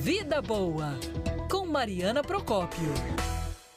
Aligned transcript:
Vida 0.00 0.40
Boa, 0.40 0.98
com 1.50 1.66
Mariana 1.66 2.22
Procópio. 2.22 2.88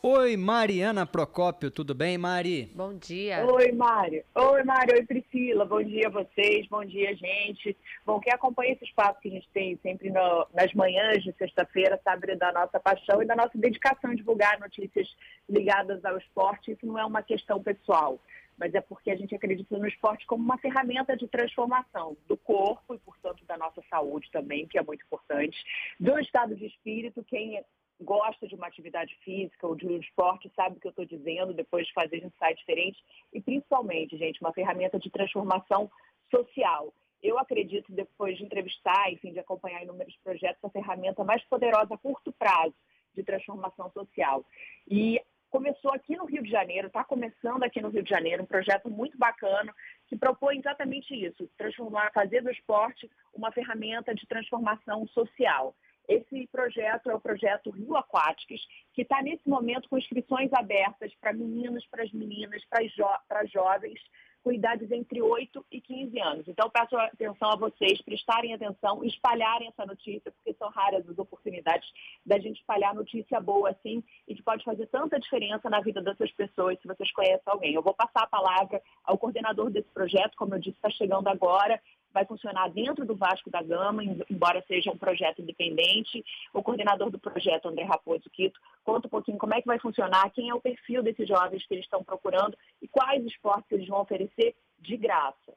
Oi, 0.00 0.36
Mariana 0.36 1.04
Procópio, 1.04 1.72
tudo 1.72 1.92
bem, 1.92 2.16
Mari? 2.16 2.70
Bom 2.72 2.94
dia. 2.94 3.44
Oi, 3.44 3.72
Mário. 3.72 4.22
Oi, 4.32 4.62
Mário. 4.62 4.94
Oi, 4.94 5.04
Priscila. 5.04 5.64
Bom 5.64 5.82
dia 5.82 6.06
a 6.06 6.10
vocês. 6.10 6.68
Bom 6.68 6.84
dia, 6.84 7.16
gente. 7.16 7.76
Bom, 8.06 8.20
quem 8.20 8.32
acompanha 8.32 8.74
esse 8.74 8.84
espaço 8.84 9.18
que 9.20 9.28
a 9.28 9.32
gente 9.32 9.48
tem 9.52 9.76
sempre 9.82 10.08
no, 10.10 10.46
nas 10.54 10.72
manhãs 10.72 11.24
de 11.24 11.32
sexta-feira 11.32 12.00
sabe 12.04 12.36
da 12.36 12.52
nossa 12.52 12.78
paixão 12.78 13.20
e 13.20 13.26
da 13.26 13.34
nossa 13.34 13.58
dedicação 13.58 14.12
em 14.12 14.16
divulgar 14.16 14.60
notícias 14.60 15.08
ligadas 15.50 16.04
ao 16.04 16.16
esporte. 16.16 16.70
Isso 16.70 16.86
não 16.86 16.96
é 16.96 17.04
uma 17.04 17.20
questão 17.20 17.60
pessoal, 17.60 18.20
mas 18.56 18.72
é 18.74 18.80
porque 18.80 19.10
a 19.10 19.16
gente 19.16 19.34
acredita 19.34 19.76
no 19.76 19.88
esporte 19.88 20.24
como 20.26 20.44
uma 20.44 20.58
ferramenta 20.58 21.16
de 21.16 21.26
transformação 21.26 22.16
do 22.28 22.36
corpo 22.36 22.94
e, 22.94 22.98
portanto, 22.98 23.44
da 23.46 23.58
nossa 23.58 23.82
saúde 23.90 24.30
também, 24.30 24.64
que 24.68 24.78
é 24.78 24.82
muito 24.82 25.04
importante, 25.04 25.58
do 25.98 26.16
estado 26.20 26.54
de 26.54 26.66
espírito. 26.66 27.24
Quem 27.24 27.60
gosta 28.00 28.46
de 28.46 28.54
uma 28.54 28.66
atividade 28.66 29.14
física 29.24 29.66
ou 29.66 29.74
de 29.74 29.86
um 29.86 29.98
esporte 29.98 30.50
sabe 30.54 30.76
o 30.76 30.80
que 30.80 30.86
eu 30.86 30.90
estou 30.90 31.04
dizendo, 31.04 31.52
depois 31.52 31.86
de 31.86 31.92
fazer 31.92 32.20
gente 32.20 32.36
sai 32.38 32.54
diferente. 32.54 33.02
E 33.32 33.40
principalmente, 33.40 34.16
gente, 34.16 34.40
uma 34.40 34.52
ferramenta 34.52 34.98
de 34.98 35.10
transformação 35.10 35.90
social. 36.30 36.92
Eu 37.22 37.38
acredito, 37.38 37.92
depois 37.92 38.36
de 38.36 38.44
entrevistar, 38.44 39.12
enfim, 39.12 39.32
de 39.32 39.40
acompanhar 39.40 39.82
inúmeros 39.82 40.16
projetos, 40.22 40.64
a 40.64 40.70
ferramenta 40.70 41.24
mais 41.24 41.42
poderosa 41.44 41.94
a 41.94 41.98
curto 41.98 42.32
prazo 42.32 42.74
de 43.14 43.24
transformação 43.24 43.90
social. 43.90 44.44
E 44.88 45.20
começou 45.50 45.92
aqui 45.92 46.16
no 46.16 46.26
Rio 46.26 46.42
de 46.42 46.50
Janeiro, 46.50 46.86
está 46.86 47.02
começando 47.02 47.62
aqui 47.64 47.80
no 47.80 47.88
Rio 47.88 48.02
de 48.02 48.10
Janeiro, 48.10 48.42
um 48.42 48.46
projeto 48.46 48.88
muito 48.88 49.18
bacana 49.18 49.74
que 50.06 50.16
propõe 50.16 50.58
exatamente 50.58 51.12
isso, 51.14 51.48
transformar, 51.56 52.12
fazer 52.12 52.42
do 52.42 52.50
esporte 52.50 53.10
uma 53.34 53.50
ferramenta 53.50 54.14
de 54.14 54.26
transformação 54.26 55.06
social. 55.08 55.74
Esse 56.08 56.46
projeto 56.48 57.10
é 57.10 57.14
o 57.14 57.20
projeto 57.20 57.70
Rio 57.70 57.96
Aquáticos, 57.96 58.66
que 58.94 59.02
está 59.02 59.20
nesse 59.22 59.46
momento 59.46 59.88
com 59.90 59.98
inscrições 59.98 60.50
abertas 60.54 61.14
para 61.20 61.34
meninos, 61.34 61.86
para 61.86 62.02
as 62.02 62.12
meninas, 62.12 62.64
para 62.64 62.82
jo 62.84 63.04
jovens 63.52 64.00
com 64.42 64.52
idades 64.52 64.90
entre 64.90 65.20
8 65.20 65.64
e 65.70 65.80
15 65.80 66.20
anos. 66.20 66.48
Então, 66.48 66.70
peço 66.70 66.96
atenção 66.96 67.50
a 67.50 67.56
vocês, 67.56 68.00
prestarem 68.02 68.54
atenção, 68.54 69.04
espalharem 69.04 69.68
essa 69.68 69.84
notícia, 69.84 70.30
porque 70.30 70.54
são 70.54 70.70
raras 70.70 71.06
as 71.08 71.18
oportunidades 71.18 71.88
da 72.24 72.38
gente 72.38 72.58
espalhar 72.60 72.94
notícia 72.94 73.40
boa 73.40 73.70
assim 73.70 74.02
e 74.26 74.34
que 74.34 74.42
pode 74.42 74.64
fazer 74.64 74.86
tanta 74.86 75.18
diferença 75.18 75.68
na 75.68 75.80
vida 75.80 76.00
dessas 76.00 76.30
pessoas 76.32 76.80
se 76.80 76.88
vocês 76.88 77.12
conhecem 77.12 77.42
alguém. 77.46 77.74
Eu 77.74 77.82
vou 77.82 77.94
passar 77.94 78.22
a 78.22 78.26
palavra 78.26 78.80
ao 79.04 79.18
coordenador 79.18 79.70
desse 79.70 79.90
projeto, 79.90 80.36
como 80.36 80.54
eu 80.54 80.58
disse, 80.58 80.76
está 80.76 80.90
chegando 80.90 81.28
agora, 81.28 81.80
vai 82.18 82.26
funcionar 82.26 82.68
dentro 82.70 83.06
do 83.06 83.14
Vasco 83.14 83.48
da 83.48 83.62
Gama, 83.62 84.02
embora 84.28 84.64
seja 84.66 84.90
um 84.90 84.98
projeto 84.98 85.40
independente. 85.40 86.24
O 86.52 86.62
coordenador 86.62 87.10
do 87.10 87.18
projeto, 87.18 87.68
André 87.68 87.84
Raposo 87.84 88.28
Quito, 88.30 88.58
conta 88.82 89.06
um 89.06 89.10
pouquinho 89.10 89.38
como 89.38 89.54
é 89.54 89.60
que 89.60 89.68
vai 89.68 89.78
funcionar, 89.78 90.28
quem 90.32 90.50
é 90.50 90.54
o 90.54 90.60
perfil 90.60 91.02
desses 91.02 91.28
jovens 91.28 91.64
que 91.64 91.74
eles 91.74 91.84
estão 91.84 92.02
procurando 92.02 92.56
e 92.82 92.88
quais 92.88 93.24
esportes 93.24 93.70
eles 93.70 93.86
vão 93.86 94.00
oferecer 94.00 94.56
de 94.80 94.96
graça. 94.96 95.54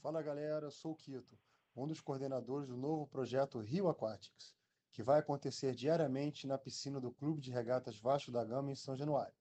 Fala 0.00 0.22
galera, 0.22 0.70
sou 0.70 0.92
o 0.92 0.96
Quito, 0.96 1.36
um 1.76 1.88
dos 1.88 2.00
coordenadores 2.00 2.68
do 2.68 2.76
novo 2.76 3.08
projeto 3.08 3.58
Rio 3.58 3.88
Aquatics, 3.88 4.54
que 4.92 5.02
vai 5.02 5.18
acontecer 5.18 5.74
diariamente 5.74 6.46
na 6.46 6.56
piscina 6.56 7.00
do 7.00 7.10
Clube 7.10 7.40
de 7.40 7.50
Regatas 7.50 7.98
Vasco 7.98 8.30
da 8.30 8.44
Gama 8.44 8.70
em 8.70 8.76
São 8.76 8.96
Januário. 8.96 9.34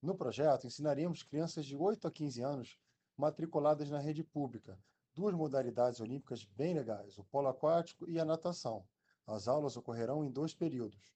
No 0.00 0.14
projeto, 0.14 0.68
ensinaremos 0.68 1.24
crianças 1.24 1.66
de 1.66 1.74
8 1.74 2.06
a 2.06 2.12
15 2.12 2.42
anos 2.42 2.78
matriculadas 3.16 3.90
na 3.90 3.98
rede 3.98 4.22
pública 4.22 4.78
duas 5.18 5.34
modalidades 5.34 5.98
olímpicas 5.98 6.44
bem 6.44 6.72
legais, 6.72 7.18
o 7.18 7.24
polo 7.24 7.48
aquático 7.48 8.08
e 8.08 8.20
a 8.20 8.24
natação. 8.24 8.86
As 9.26 9.48
aulas 9.48 9.76
ocorrerão 9.76 10.24
em 10.24 10.30
dois 10.30 10.54
períodos, 10.54 11.12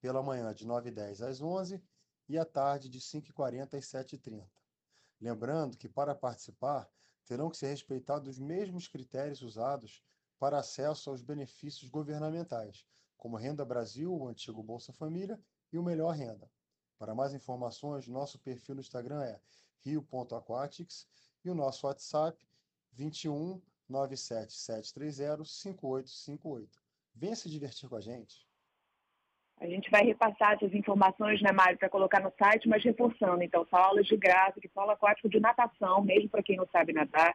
pela 0.00 0.22
manhã 0.22 0.54
de 0.54 0.66
9h10 0.66 1.20
às 1.20 1.42
11 1.42 1.84
e 2.26 2.38
à 2.38 2.46
tarde 2.46 2.88
de 2.88 2.98
5h40 2.98 3.74
às 3.74 3.84
7h30. 3.84 4.48
Lembrando 5.20 5.76
que 5.76 5.90
para 5.90 6.14
participar 6.14 6.90
terão 7.26 7.50
que 7.50 7.58
ser 7.58 7.66
respeitados 7.66 8.30
os 8.30 8.38
mesmos 8.38 8.88
critérios 8.88 9.42
usados 9.42 10.02
para 10.38 10.58
acesso 10.58 11.10
aos 11.10 11.20
benefícios 11.20 11.90
governamentais, 11.90 12.86
como 13.18 13.36
Renda 13.36 13.62
Brasil, 13.62 14.10
o 14.10 14.26
antigo 14.26 14.62
Bolsa 14.62 14.90
Família 14.90 15.38
e 15.70 15.76
o 15.76 15.82
Melhor 15.82 16.14
Renda. 16.14 16.50
Para 16.96 17.14
mais 17.14 17.34
informações, 17.34 18.08
nosso 18.08 18.38
perfil 18.38 18.76
no 18.76 18.80
Instagram 18.80 19.22
é 19.22 19.38
rio.aquatics 19.80 21.06
e 21.44 21.50
o 21.50 21.54
nosso 21.54 21.86
WhatsApp 21.86 22.48
21 22.98 23.62
97730 23.88 25.44
5858. 25.44 26.68
Venha 27.14 27.36
se 27.36 27.48
divertir 27.48 27.88
com 27.88 27.96
a 27.96 28.00
gente. 28.00 28.46
A 29.60 29.66
gente 29.66 29.90
vai 29.90 30.04
repassar 30.04 30.52
essas 30.52 30.72
informações, 30.72 31.40
né, 31.42 31.50
Mário, 31.52 31.78
para 31.78 31.88
colocar 31.88 32.20
no 32.20 32.32
site, 32.38 32.68
mas 32.68 32.82
reforçando. 32.82 33.42
Então, 33.42 33.66
são 33.68 33.78
aulas 33.78 34.06
de 34.06 34.16
graça, 34.16 34.60
de 34.60 34.68
polo 34.68 34.90
aquático 34.90 35.28
de 35.28 35.40
natação, 35.40 36.02
mesmo 36.02 36.28
para 36.28 36.42
quem 36.42 36.56
não 36.56 36.66
sabe 36.68 36.92
nadar. 36.92 37.34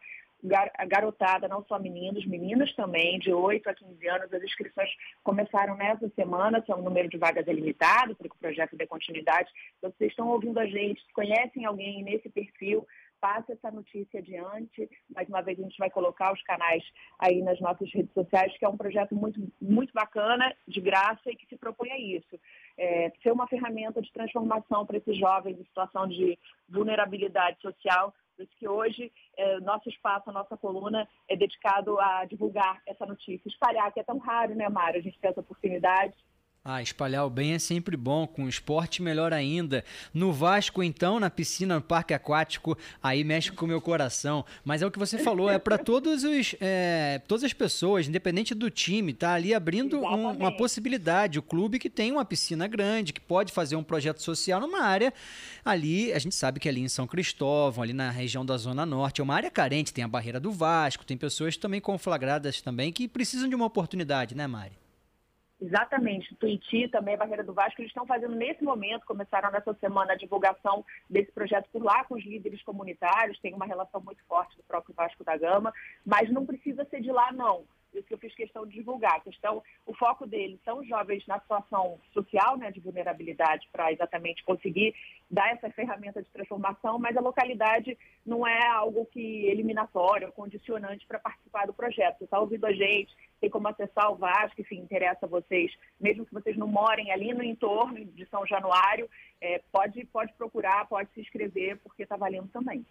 A 0.77 0.85
garotada, 0.85 1.47
não 1.47 1.65
só 1.65 1.79
meninos, 1.79 2.25
meninas 2.25 2.73
também, 2.75 3.17
de 3.19 3.33
8 3.33 3.69
a 3.69 3.73
15 3.73 4.07
anos. 4.07 4.33
As 4.33 4.43
inscrições 4.43 4.89
começaram 5.23 5.75
nessa 5.75 6.09
semana, 6.09 6.63
são 6.65 6.79
um 6.79 6.83
número 6.83 7.09
de 7.09 7.17
vagas 7.17 7.47
é 7.47 7.53
limitado, 7.53 8.15
porque 8.15 8.35
o 8.35 8.39
projeto 8.39 8.75
dê 8.75 8.85
continuidade. 8.85 9.49
Então, 9.77 9.91
vocês 9.91 10.11
estão 10.11 10.29
ouvindo 10.29 10.59
a 10.59 10.65
gente, 10.65 11.01
conhecem 11.13 11.65
alguém 11.65 12.03
nesse 12.03 12.29
perfil, 12.29 12.85
passe 13.23 13.53
essa 13.53 13.71
notícia 13.71 14.19
adiante. 14.19 14.89
Mais 15.15 15.29
uma 15.29 15.41
vez 15.41 15.57
a 15.57 15.63
gente 15.63 15.77
vai 15.77 15.89
colocar 15.89 16.33
os 16.33 16.43
canais 16.43 16.83
aí 17.17 17.41
nas 17.41 17.57
nossas 17.61 17.89
redes 17.93 18.11
sociais, 18.13 18.51
que 18.57 18.65
é 18.65 18.67
um 18.67 18.75
projeto 18.75 19.15
muito, 19.15 19.39
muito 19.61 19.93
bacana, 19.93 20.53
de 20.67 20.81
graça 20.81 21.31
e 21.31 21.35
que 21.37 21.47
se 21.47 21.55
propõe 21.55 21.89
a 21.89 21.97
isso. 21.97 22.37
É, 22.77 23.13
ser 23.23 23.31
uma 23.31 23.47
ferramenta 23.47 24.01
de 24.01 24.11
transformação 24.11 24.85
para 24.85 24.97
esses 24.97 25.17
jovens 25.17 25.57
em 25.57 25.63
situação 25.63 26.05
de 26.05 26.37
vulnerabilidade 26.67 27.61
social. 27.61 28.13
Por 28.35 28.43
isso 28.43 28.57
que 28.57 28.67
hoje 28.67 29.09
é, 29.37 29.57
nosso 29.61 29.87
espaço, 29.87 30.29
a 30.29 30.33
nossa 30.33 30.57
coluna 30.57 31.07
é 31.29 31.37
dedicado 31.37 31.97
a 32.01 32.25
divulgar 32.25 32.81
essa 32.85 33.05
notícia, 33.05 33.47
espalhar, 33.47 33.93
que 33.93 34.01
é 34.01 34.03
tão 34.03 34.17
raro, 34.17 34.53
né, 34.53 34.67
Mário, 34.67 34.99
a 34.99 35.03
gente 35.03 35.17
ter 35.17 35.29
essa 35.29 35.39
oportunidade. 35.39 36.13
Ah, 36.65 36.81
espalhar 36.81 37.25
o 37.25 37.29
bem 37.29 37.51
é 37.51 37.59
sempre 37.59 37.97
bom, 37.97 38.25
com 38.25 38.47
esporte 38.47 39.01
melhor 39.01 39.33
ainda. 39.33 39.83
No 40.13 40.31
Vasco, 40.31 40.81
então, 40.81 41.19
na 41.19 41.29
piscina, 41.29 41.75
no 41.75 41.81
parque 41.81 42.13
aquático, 42.13 42.77
aí 43.01 43.21
mexe 43.21 43.51
com 43.51 43.65
o 43.65 43.67
meu 43.67 43.81
coração. 43.81 44.45
Mas 44.63 44.81
é 44.81 44.85
o 44.85 44.91
que 44.91 44.97
você 44.97 45.17
falou, 45.17 45.49
é 45.49 45.59
para 45.59 45.77
todos 45.77 46.23
os, 46.23 46.55
é, 46.61 47.21
todas 47.27 47.43
as 47.43 47.51
pessoas, 47.51 48.07
independente 48.07 48.55
do 48.55 48.69
time, 48.69 49.11
tá 49.11 49.33
ali 49.33 49.53
abrindo 49.53 49.99
um, 49.99 50.29
uma 50.29 50.55
possibilidade. 50.55 51.37
O 51.37 51.41
clube 51.41 51.77
que 51.77 51.89
tem 51.89 52.13
uma 52.13 52.23
piscina 52.23 52.65
grande, 52.65 53.11
que 53.11 53.19
pode 53.19 53.51
fazer 53.51 53.75
um 53.75 53.83
projeto 53.83 54.21
social 54.21 54.61
numa 54.61 54.83
área 54.83 55.13
ali, 55.65 56.13
a 56.13 56.19
gente 56.19 56.33
sabe 56.33 56.61
que 56.61 56.69
ali 56.69 56.79
em 56.79 56.87
São 56.87 57.05
Cristóvão, 57.05 57.83
ali 57.83 57.91
na 57.91 58.09
região 58.09 58.45
da 58.45 58.55
Zona 58.55 58.85
Norte, 58.85 59.19
é 59.19 59.23
uma 59.25 59.35
área 59.35 59.51
carente, 59.51 59.93
tem 59.93 60.05
a 60.05 60.07
barreira 60.07 60.39
do 60.39 60.49
Vasco, 60.49 61.05
tem 61.05 61.17
pessoas 61.17 61.57
também 61.57 61.81
conflagradas 61.81 62.61
também 62.61 62.89
que 62.93 63.05
precisam 63.05 63.49
de 63.49 63.55
uma 63.55 63.65
oportunidade, 63.65 64.33
né, 64.33 64.47
Mari? 64.47 64.82
Exatamente. 65.63 66.35
Tuiti, 66.35 66.89
também 66.89 67.13
a 67.15 67.17
Barreira 67.17 67.41
do 67.41 67.53
Vasco, 67.53 67.79
eles 67.79 67.89
estão 67.89 68.05
fazendo 68.05 68.35
nesse 68.35 68.61
momento, 68.61 69.05
começaram 69.05 69.49
nessa 69.49 69.73
semana 69.75 70.11
a 70.11 70.17
divulgação 70.17 70.83
desse 71.09 71.31
projeto 71.31 71.69
por 71.71 71.81
lá 71.81 72.03
com 72.03 72.15
os 72.15 72.25
líderes 72.25 72.61
comunitários, 72.63 73.39
tem 73.39 73.53
uma 73.53 73.65
relação 73.65 74.01
muito 74.01 74.21
forte 74.25 74.57
do 74.57 74.63
próprio 74.63 74.93
Vasco 74.93 75.23
da 75.23 75.37
Gama, 75.37 75.73
mas 76.05 76.29
não 76.29 76.45
precisa 76.45 76.83
ser 76.85 76.99
de 76.99 77.13
lá, 77.13 77.31
não. 77.31 77.63
Isso 77.93 78.07
que 78.07 78.13
eu 78.13 78.17
fiz 78.17 78.33
questão 78.35 78.65
de 78.65 78.73
divulgar. 78.73 79.15
A 79.15 79.19
questão, 79.19 79.63
o 79.85 79.93
foco 79.93 80.25
deles 80.25 80.59
são 80.65 80.83
jovens 80.83 81.25
na 81.27 81.39
situação 81.39 81.99
social, 82.11 82.57
né, 82.57 82.71
de 82.71 82.79
vulnerabilidade, 82.79 83.69
para 83.71 83.93
exatamente 83.93 84.43
conseguir 84.43 84.93
dar 85.29 85.49
essa 85.51 85.69
ferramenta 85.69 86.21
de 86.21 86.29
transformação, 86.29 86.99
mas 86.99 87.15
a 87.15 87.21
localidade 87.21 87.97
não 88.25 88.45
é 88.45 88.67
algo 88.67 89.05
que 89.05 89.45
eliminatório, 89.45 90.31
condicionante 90.31 91.05
para 91.05 91.19
participar 91.19 91.67
do 91.67 91.73
projeto. 91.73 92.17
Você 92.17 92.25
está 92.25 92.39
ouvindo 92.39 92.65
a 92.65 92.73
gente, 92.73 93.15
tem 93.43 93.49
como 93.49 93.67
acessar 93.67 94.09
o 94.09 94.15
Vasco, 94.15 94.61
enfim, 94.61 94.77
interessa 94.77 95.25
a 95.25 95.27
vocês, 95.27 95.69
mesmo 95.99 96.25
que 96.25 96.33
vocês 96.33 96.55
não 96.55 96.65
morem 96.65 97.11
ali 97.11 97.33
no 97.33 97.43
entorno 97.43 98.05
de 98.05 98.25
São 98.27 98.45
Januário, 98.47 99.09
é, 99.41 99.61
pode, 99.69 100.05
pode 100.05 100.31
procurar, 100.37 100.87
pode 100.87 101.09
se 101.13 101.19
inscrever, 101.19 101.77
porque 101.83 102.03
está 102.03 102.15
valendo 102.15 102.47
também. 102.53 102.85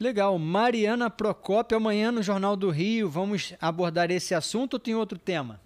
Legal. 0.00 0.36
Mariana 0.36 1.08
Procópio, 1.08 1.76
amanhã 1.76 2.10
no 2.10 2.24
Jornal 2.24 2.56
do 2.56 2.70
Rio, 2.70 3.08
vamos 3.08 3.56
abordar 3.60 4.10
esse 4.10 4.34
assunto 4.34 4.74
ou 4.74 4.80
tem 4.80 4.96
outro 4.96 5.16
tema? 5.16 5.60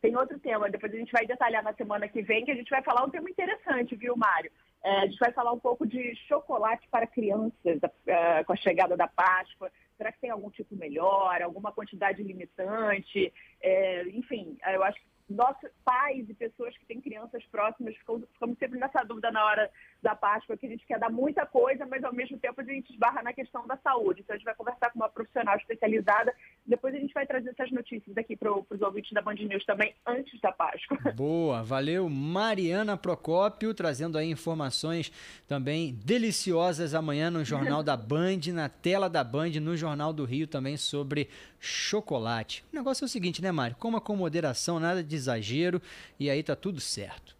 Tem 0.00 0.16
outro 0.16 0.38
tema, 0.38 0.70
depois 0.70 0.94
a 0.94 0.96
gente 0.96 1.10
vai 1.10 1.26
detalhar 1.26 1.64
na 1.64 1.72
semana 1.74 2.06
que 2.06 2.22
vem, 2.22 2.44
que 2.44 2.52
a 2.52 2.54
gente 2.54 2.70
vai 2.70 2.84
falar 2.84 3.04
um 3.04 3.10
tema 3.10 3.28
interessante, 3.28 3.96
viu, 3.96 4.16
Mário? 4.16 4.52
É, 4.82 5.00
a 5.00 5.06
gente 5.06 5.18
vai 5.18 5.32
falar 5.32 5.52
um 5.52 5.58
pouco 5.58 5.86
de 5.86 6.14
chocolate 6.26 6.88
para 6.90 7.06
crianças, 7.06 7.76
uh, 7.76 8.44
com 8.46 8.52
a 8.52 8.56
chegada 8.56 8.96
da 8.96 9.06
Páscoa. 9.06 9.70
Será 9.96 10.10
que 10.10 10.20
tem 10.20 10.30
algum 10.30 10.50
tipo 10.50 10.74
melhor, 10.74 11.42
alguma 11.42 11.72
quantidade 11.72 12.22
limitante? 12.22 13.32
É, 13.60 14.08
enfim, 14.08 14.56
eu 14.72 14.82
acho 14.82 14.98
que 14.98 15.10
nossos 15.30 15.70
pais 15.84 16.28
e 16.28 16.34
pessoas 16.34 16.76
que 16.76 16.84
têm 16.86 17.00
crianças 17.00 17.44
próximas 17.46 17.94
ficam, 17.96 18.20
ficamos 18.32 18.58
sempre 18.58 18.78
nessa 18.78 19.04
dúvida 19.04 19.30
na 19.30 19.44
hora 19.44 19.70
da 20.02 20.14
Páscoa, 20.14 20.56
que 20.56 20.66
a 20.66 20.68
gente 20.68 20.84
quer 20.84 20.98
dar 20.98 21.10
muita 21.10 21.46
coisa, 21.46 21.86
mas 21.86 22.02
ao 22.02 22.12
mesmo 22.12 22.38
tempo 22.38 22.60
a 22.60 22.64
gente 22.64 22.92
esbarra 22.92 23.22
na 23.22 23.32
questão 23.32 23.66
da 23.66 23.76
saúde. 23.76 24.22
Então 24.22 24.34
a 24.34 24.36
gente 24.36 24.44
vai 24.44 24.54
conversar 24.54 24.90
com 24.90 24.98
uma 24.98 25.08
profissional 25.08 25.56
especializada, 25.56 26.34
depois 26.70 26.94
a 26.94 26.98
gente 26.98 27.12
vai 27.12 27.26
trazer 27.26 27.50
essas 27.50 27.70
notícias 27.72 28.16
aqui 28.16 28.36
para 28.36 28.52
os 28.52 28.80
ouvintes 28.80 29.12
da 29.12 29.20
Band 29.20 29.34
News 29.34 29.64
também, 29.66 29.92
antes 30.06 30.40
da 30.40 30.52
Páscoa. 30.52 30.96
Boa, 31.12 31.64
valeu 31.64 32.08
Mariana 32.08 32.96
Procópio, 32.96 33.74
trazendo 33.74 34.16
aí 34.16 34.30
informações 34.30 35.10
também 35.48 35.98
deliciosas 36.04 36.94
amanhã 36.94 37.28
no 37.28 37.44
Jornal 37.44 37.82
da 37.82 37.96
Band, 37.96 38.52
na 38.54 38.68
tela 38.68 39.10
da 39.10 39.24
Band, 39.24 39.50
no 39.60 39.76
Jornal 39.76 40.12
do 40.12 40.24
Rio 40.24 40.46
também 40.46 40.76
sobre 40.76 41.28
chocolate. 41.58 42.64
O 42.72 42.76
negócio 42.76 43.04
é 43.04 43.06
o 43.06 43.08
seguinte, 43.08 43.42
né, 43.42 43.50
Mário? 43.50 43.76
Coma 43.76 44.00
com 44.00 44.14
moderação, 44.14 44.78
nada 44.78 45.02
de 45.02 45.16
exagero, 45.16 45.82
e 46.20 46.30
aí 46.30 46.40
tá 46.40 46.54
tudo 46.54 46.80
certo. 46.80 47.36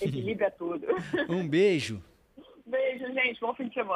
Equilíbrio 0.00 0.46
é 0.46 0.50
tudo. 0.50 0.86
Um 1.28 1.48
beijo. 1.48 2.00
Beijo, 2.64 3.06
gente. 3.12 3.40
Bom 3.40 3.52
fim 3.54 3.66
de 3.66 3.74
semana. 3.74 3.90